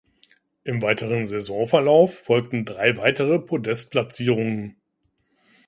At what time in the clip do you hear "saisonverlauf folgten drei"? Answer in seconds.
1.27-2.97